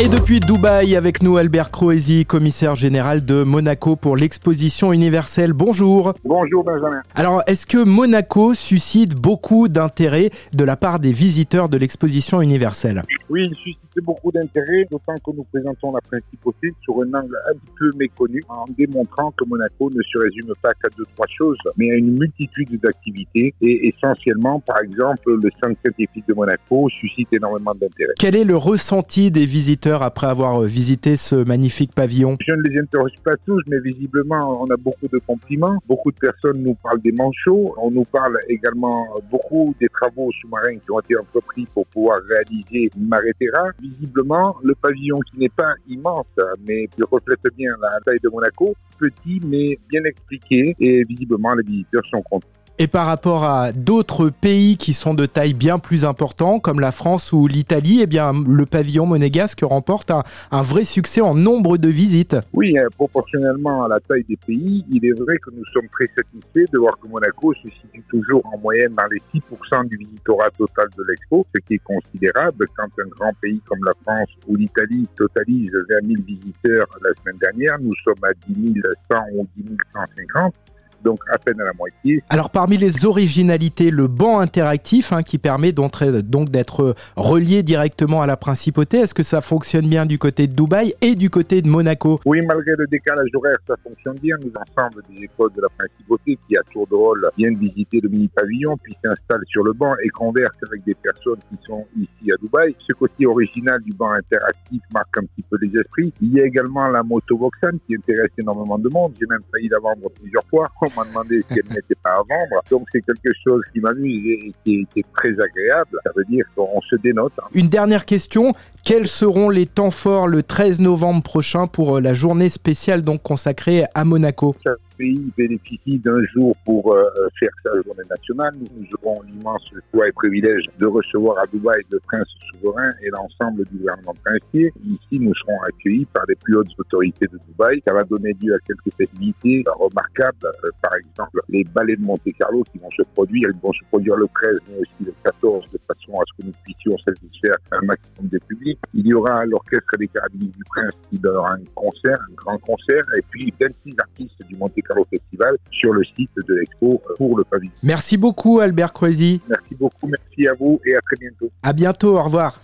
Et 0.00 0.08
depuis 0.08 0.38
Dubaï, 0.38 0.94
avec 0.94 1.24
nous 1.24 1.38
Albert 1.38 1.72
Croesi, 1.72 2.24
commissaire 2.24 2.76
général 2.76 3.24
de 3.24 3.42
Monaco 3.42 3.96
pour 3.96 4.16
l'exposition 4.16 4.92
universelle. 4.92 5.52
Bonjour. 5.52 6.14
Bonjour 6.24 6.62
Benjamin. 6.62 7.02
Alors, 7.16 7.42
est-ce 7.48 7.66
que 7.66 7.82
Monaco 7.82 8.54
suscite 8.54 9.16
beaucoup 9.16 9.66
d'intérêt 9.66 10.30
de 10.54 10.62
la 10.62 10.76
part 10.76 11.00
des 11.00 11.10
visiteurs 11.10 11.68
de 11.68 11.76
l'exposition 11.76 12.40
universelle? 12.40 13.02
Oui, 13.28 13.48
il 13.50 13.56
suscite 13.56 13.80
beaucoup 14.00 14.30
d'intérêt, 14.30 14.86
d'autant 14.88 15.16
que 15.16 15.36
nous 15.36 15.42
présentons 15.52 15.92
la 15.92 16.00
principauté 16.00 16.72
sur 16.82 16.94
un 17.02 17.12
angle 17.18 17.36
un 17.50 17.58
peu 17.76 17.90
méconnu, 17.98 18.40
en 18.48 18.66
démontrant 18.78 19.32
que 19.32 19.44
Monaco 19.46 19.90
ne 19.90 20.00
se 20.00 20.18
résume 20.18 20.54
pas 20.62 20.74
qu'à 20.80 20.90
deux, 20.96 21.06
trois 21.16 21.26
choses, 21.26 21.58
mais 21.76 21.90
à 21.90 21.96
une 21.96 22.16
multitude 22.16 22.78
d'activités. 22.80 23.52
Et 23.60 23.88
essentiellement, 23.88 24.60
par 24.60 24.80
exemple, 24.80 25.34
le 25.42 25.50
centre 25.60 25.76
scientifique 25.80 26.28
de 26.28 26.34
Monaco 26.34 26.88
suscite 27.00 27.32
énormément 27.32 27.74
d'intérêt. 27.74 28.12
Quel 28.16 28.36
est 28.36 28.44
le 28.44 28.56
ressenti 28.56 29.32
des 29.32 29.44
visiteurs 29.44 29.87
après 29.96 30.26
avoir 30.26 30.62
euh, 30.62 30.66
visité 30.66 31.16
ce 31.16 31.36
magnifique 31.36 31.94
pavillon 31.94 32.36
Je 32.40 32.52
ne 32.52 32.62
les 32.62 32.78
interroge 32.78 33.12
pas 33.24 33.36
tous, 33.46 33.62
mais 33.68 33.80
visiblement, 33.80 34.62
on 34.62 34.66
a 34.66 34.76
beaucoup 34.76 35.08
de 35.08 35.18
compliments. 35.26 35.78
Beaucoup 35.86 36.10
de 36.12 36.18
personnes 36.18 36.62
nous 36.62 36.74
parlent 36.74 37.00
des 37.00 37.12
manchots. 37.12 37.74
On 37.80 37.90
nous 37.90 38.04
parle 38.04 38.38
également 38.48 39.06
beaucoup 39.30 39.74
des 39.80 39.88
travaux 39.88 40.30
sous-marins 40.40 40.76
qui 40.76 40.90
ont 40.90 41.00
été 41.00 41.16
entrepris 41.16 41.66
pour 41.72 41.86
pouvoir 41.86 42.18
réaliser 42.28 42.90
Maretera. 42.98 43.70
Visiblement, 43.80 44.56
le 44.62 44.74
pavillon 44.74 45.20
qui 45.20 45.38
n'est 45.38 45.48
pas 45.48 45.72
immense, 45.88 46.26
mais 46.66 46.86
qui 46.88 47.02
reflète 47.02 47.40
bien 47.56 47.72
la 47.80 47.98
taille 48.04 48.20
de 48.22 48.28
Monaco, 48.28 48.74
petit 48.98 49.40
mais 49.46 49.78
bien 49.88 50.04
expliqué, 50.04 50.76
et 50.78 51.04
visiblement, 51.04 51.54
les 51.54 51.64
visiteurs 51.64 52.04
sont 52.10 52.22
contents. 52.22 52.57
Et 52.80 52.86
par 52.86 53.06
rapport 53.06 53.42
à 53.42 53.72
d'autres 53.72 54.30
pays 54.30 54.76
qui 54.76 54.92
sont 54.92 55.12
de 55.12 55.26
taille 55.26 55.52
bien 55.52 55.80
plus 55.80 56.04
importante, 56.04 56.62
comme 56.62 56.78
la 56.78 56.92
France 56.92 57.32
ou 57.32 57.48
l'Italie, 57.48 57.98
eh 58.02 58.06
bien, 58.06 58.32
le 58.32 58.66
pavillon 58.66 59.04
monégasque 59.04 59.62
remporte 59.62 60.12
un, 60.12 60.62
vrai 60.62 60.84
succès 60.84 61.20
en 61.20 61.34
nombre 61.34 61.76
de 61.76 61.88
visites. 61.88 62.36
Oui, 62.52 62.78
euh, 62.78 62.86
proportionnellement 62.96 63.82
à 63.82 63.88
la 63.88 63.98
taille 63.98 64.22
des 64.28 64.36
pays, 64.36 64.84
il 64.92 65.04
est 65.04 65.18
vrai 65.18 65.38
que 65.38 65.50
nous 65.50 65.64
sommes 65.72 65.88
très 65.88 66.08
satisfaits 66.14 66.70
de 66.72 66.78
voir 66.78 66.96
que 67.00 67.08
Monaco 67.08 67.52
se 67.54 67.68
situe 67.68 68.04
toujours 68.08 68.46
en 68.46 68.56
moyenne 68.58 68.94
dans 68.94 69.08
les 69.10 69.22
6% 69.34 69.88
du 69.88 69.96
visitorat 69.96 70.50
total 70.56 70.86
de 70.96 71.02
l'expo, 71.08 71.44
ce 71.52 71.60
qui 71.66 71.74
est 71.74 71.82
considérable 71.82 72.64
quand 72.76 72.84
un 72.84 73.08
grand 73.08 73.32
pays 73.42 73.60
comme 73.66 73.84
la 73.84 73.92
France 74.04 74.30
ou 74.46 74.54
l'Italie 74.54 75.08
totalise 75.16 75.72
20 75.72 76.06
000 76.06 76.22
visiteurs 76.24 76.86
la 77.02 77.10
semaine 77.20 77.38
dernière. 77.40 77.76
Nous 77.80 77.94
sommes 78.04 78.22
à 78.22 78.32
10 78.48 78.72
100 79.10 79.18
ou 79.34 79.48
10 79.56 79.76
150 79.92 80.54
donc 81.02 81.20
à 81.32 81.38
peine 81.38 81.60
à 81.60 81.64
la 81.64 81.72
moitié. 81.72 82.22
Alors 82.28 82.50
parmi 82.50 82.76
les 82.76 83.04
originalités, 83.04 83.90
le 83.90 84.06
banc 84.06 84.40
interactif 84.40 85.12
hein, 85.12 85.22
qui 85.22 85.38
permet 85.38 85.72
donc 85.72 86.50
d'être 86.50 86.94
relié 87.16 87.62
directement 87.62 88.22
à 88.22 88.26
la 88.26 88.36
principauté, 88.36 88.98
est-ce 88.98 89.14
que 89.14 89.22
ça 89.22 89.40
fonctionne 89.40 89.88
bien 89.88 90.06
du 90.06 90.18
côté 90.18 90.46
de 90.46 90.54
Dubaï 90.54 90.94
et 91.00 91.14
du 91.14 91.30
côté 91.30 91.62
de 91.62 91.68
Monaco? 91.68 92.20
Oui, 92.24 92.40
malgré 92.46 92.72
le 92.76 92.86
décalage 92.86 93.28
horaire, 93.34 93.56
ça 93.66 93.74
fonctionne 93.82 94.16
bien. 94.20 94.36
Nous, 94.40 94.52
ensemble 94.54 95.02
des 95.10 95.24
écoles 95.24 95.52
de 95.56 95.62
la 95.62 95.68
principauté 95.68 96.38
qui, 96.46 96.56
à 96.56 96.62
tour 96.72 96.86
de 96.86 96.94
rôle, 96.94 97.28
viennent 97.36 97.56
visiter 97.56 98.00
le 98.00 98.08
mini-pavillon, 98.08 98.76
puis 98.82 98.94
s'installent 99.04 99.44
sur 99.46 99.64
le 99.64 99.72
banc 99.72 99.94
et 100.04 100.08
conversent 100.08 100.62
avec 100.66 100.84
des 100.84 100.94
personnes 100.94 101.38
qui 101.50 101.58
sont 101.66 101.86
ici 101.96 102.32
à 102.32 102.36
Dubaï. 102.40 102.74
Ce 102.86 102.92
côté 102.94 103.26
original 103.26 103.80
du 103.82 103.92
banc 103.92 104.10
interactif 104.10 104.82
marque 104.92 105.16
un 105.18 105.22
petit 105.22 105.44
peu 105.48 105.56
les 105.60 105.78
esprits. 105.78 106.12
Il 106.20 106.32
y 106.32 106.40
a 106.40 106.44
également 106.44 106.88
la 106.88 107.02
moto 107.02 107.36
Voxan 107.36 107.78
qui 107.86 107.96
intéresse 107.96 108.30
énormément 108.38 108.78
de 108.78 108.88
monde. 108.88 109.14
J'ai 109.18 109.26
même 109.26 109.42
failli 109.52 109.68
la 109.68 109.78
vendre 109.78 110.08
plusieurs 110.20 110.44
fois 110.48 110.68
m'a 110.96 111.04
demandé 111.04 111.44
si 111.50 111.58
elle 111.58 111.74
n'était 111.74 111.94
pas 112.02 112.10
à 112.10 112.16
vendre. 112.16 112.62
Donc 112.70 112.86
c'est 112.92 113.02
quelque 113.02 113.32
chose 113.44 113.62
qui 113.72 113.80
m'amuse 113.80 114.26
et 114.26 114.52
qui 114.64 114.86
est, 114.96 115.06
très 115.16 115.30
agréable. 115.30 115.98
Ça 116.04 116.10
veut 116.16 116.24
dire 116.24 116.44
qu'on 116.54 116.80
se 116.82 116.96
dénote. 116.96 117.32
Une 117.54 117.68
dernière 117.68 118.04
question. 118.04 118.52
Quels 118.84 119.06
seront 119.06 119.50
les 119.50 119.66
temps 119.66 119.90
forts 119.90 120.28
le 120.28 120.42
13 120.42 120.80
novembre 120.80 121.22
prochain 121.22 121.66
pour 121.66 121.96
euh, 121.96 122.00
la 122.00 122.14
journée 122.14 122.48
spéciale 122.48 123.02
donc 123.02 123.22
consacrée 123.22 123.84
à 123.94 124.04
Monaco? 124.04 124.54
Pays 124.98 125.32
bénéficie 125.36 125.98
d'un 125.98 126.22
jour 126.34 126.54
pour 126.64 126.94
euh, 126.94 127.08
faire 127.38 127.50
sa 127.62 127.70
journée 127.82 128.04
nationale. 128.10 128.54
Nous, 128.60 128.86
aurons 129.02 129.22
l'immense 129.22 129.62
joie 129.94 130.08
et 130.08 130.12
privilège 130.12 130.64
de 130.78 130.86
recevoir 130.86 131.38
à 131.38 131.46
Dubaï 131.46 131.80
le 131.90 132.00
prince 132.00 132.28
souverain 132.50 132.90
et 133.02 133.08
l'ensemble 133.10 133.64
du 133.66 133.78
gouvernement 133.78 134.14
princier. 134.24 134.72
Ici, 134.84 135.20
nous 135.20 135.34
serons 135.34 135.60
accueillis 135.68 136.06
par 136.06 136.24
les 136.28 136.34
plus 136.34 136.56
hautes 136.56 136.68
autorités 136.78 137.26
de 137.26 137.38
Dubaï. 137.46 137.80
Ça 137.86 137.94
va 137.94 138.02
donner 138.04 138.34
lieu 138.42 138.54
à 138.54 138.58
quelques 138.66 138.94
festivités 138.96 139.64
remarquables. 139.66 140.36
Euh, 140.44 140.70
par 140.82 140.94
exemple, 140.96 141.40
les 141.48 141.64
ballets 141.64 141.96
de 141.96 142.02
Monte-Carlo 142.02 142.64
qui 142.72 142.78
vont 142.78 142.90
se 142.90 143.02
produire. 143.14 143.48
Ils 143.54 143.60
vont 143.60 143.72
se 143.72 143.84
produire 143.88 144.16
le 144.16 144.26
13, 144.34 144.58
mais 144.68 144.78
aussi 144.78 145.04
le 145.06 145.14
14, 145.24 145.64
de 145.72 145.78
façon 145.86 146.18
à 146.20 146.24
ce 146.26 146.42
que 146.42 146.46
nous 146.48 146.54
puissions 146.64 146.98
satisfaire 146.98 147.56
un 147.72 147.82
maximum 147.82 148.28
des 148.28 148.40
publics. 148.40 148.78
Il 148.94 149.06
y 149.06 149.14
aura 149.14 149.44
l'orchestre 149.46 149.96
des 149.98 150.08
carabiniers 150.08 150.52
du 150.56 150.64
prince 150.64 150.94
qui 151.10 151.18
donnera 151.18 151.52
un 151.52 151.64
concert, 151.74 152.18
un 152.30 152.34
grand 152.34 152.58
concert, 152.58 153.04
et 153.16 153.22
puis 153.30 153.52
26 153.60 153.94
artistes 153.98 154.46
du 154.48 154.56
Monte 154.56 154.80
au 154.96 155.06
Festival 155.10 155.56
sur 155.70 155.92
le 155.92 156.04
site 156.04 156.30
de 156.36 156.54
l'expo 156.54 157.02
euh, 157.10 157.14
pour 157.16 157.36
le 157.36 157.44
pavillon. 157.44 157.72
Merci 157.82 158.16
beaucoup 158.16 158.60
Albert 158.60 158.92
Croisi. 158.92 159.40
Merci 159.48 159.74
beaucoup, 159.78 160.06
merci 160.06 160.48
à 160.48 160.54
vous 160.54 160.80
et 160.86 160.94
à 160.94 161.00
très 161.00 161.16
bientôt. 161.16 161.50
À 161.62 161.72
bientôt, 161.72 162.16
au 162.16 162.22
revoir. 162.22 162.54